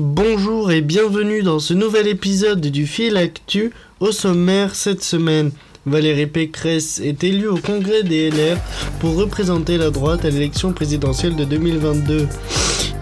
[0.00, 3.72] Bonjour et bienvenue dans ce nouvel épisode du Fil Actu.
[3.98, 5.50] Au sommaire cette semaine,
[5.86, 8.58] Valérie Pécresse est élue au congrès des LR
[9.00, 12.28] pour représenter la droite à l'élection présidentielle de 2022.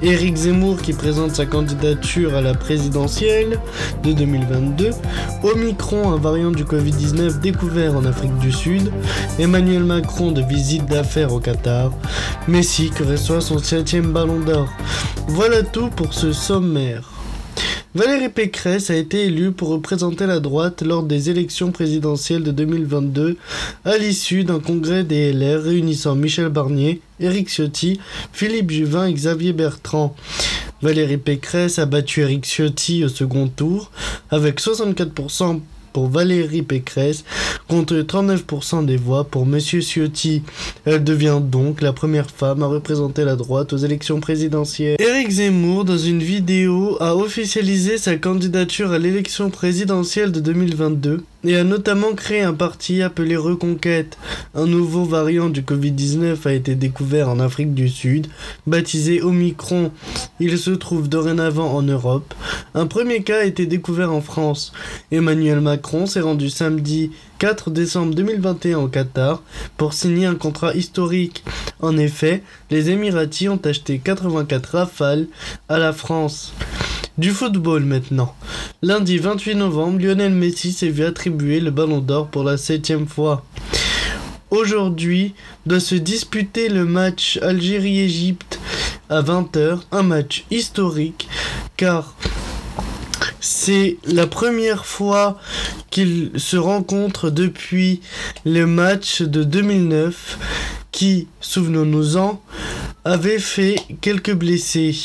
[0.03, 3.59] Éric Zemmour qui présente sa candidature à la présidentielle
[4.03, 4.91] de 2022.
[5.43, 8.93] Omicron, un variant du Covid-19 découvert en Afrique du Sud.
[9.39, 11.93] Emmanuel Macron de visite d'affaires au Qatar.
[12.47, 14.69] Messi qui reçoit son septième ballon d'or.
[15.29, 17.16] Voilà tout pour ce sommaire.
[17.96, 23.38] Valérie Pécresse a été élue pour représenter la droite lors des élections présidentielles de 2022
[23.86, 27.98] à l'issue d'un congrès des LR réunissant Michel Barnier, Éric Ciotti,
[28.34, 30.14] Philippe Juvin et Xavier Bertrand.
[30.82, 33.91] Valérie Pécresse a battu Éric Ciotti au second tour
[34.28, 35.62] avec 64%
[36.05, 37.25] Valérie Pécresse
[37.69, 40.42] contre 39% des voix pour Monsieur Ciotti.
[40.84, 44.97] Elle devient donc la première femme à représenter la droite aux élections présidentielles.
[45.00, 51.56] Éric Zemmour, dans une vidéo, a officialisé sa candidature à l'élection présidentielle de 2022 et
[51.56, 54.19] a notamment créé un parti appelé Reconquête.
[54.55, 58.27] Un nouveau variant du Covid-19 a été découvert en Afrique du Sud,
[58.66, 59.92] baptisé Omicron.
[60.41, 62.34] Il se trouve dorénavant en Europe.
[62.77, 64.70] Un premier cas a été découvert en France.
[65.10, 69.42] Emmanuel Macron s'est rendu samedi 4 décembre 2021 au Qatar
[69.78, 71.42] pour signer un contrat historique.
[71.80, 75.27] En effet, les Émiratis ont acheté 84 rafales
[75.70, 76.52] à la France.
[77.16, 78.34] Du football maintenant.
[78.82, 83.47] Lundi 28 novembre, Lionel Messi s'est vu attribuer le ballon d'or pour la septième fois.
[84.50, 88.60] Aujourd'hui doit se disputer le match Algérie-Égypte
[89.08, 91.27] à 20h, un match historique
[91.77, 92.16] car
[93.47, 95.39] c'est la première fois
[95.91, 98.00] qu'ils se rencontrent depuis
[98.44, 100.38] le match de 2009
[100.91, 102.43] qui, souvenons-nous-en,
[103.04, 104.97] avait fait quelques blessés.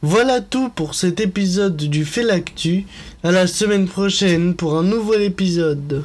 [0.00, 2.86] Voilà tout pour cet épisode du Fait l'Actu.
[3.24, 6.04] À la semaine prochaine pour un nouvel épisode.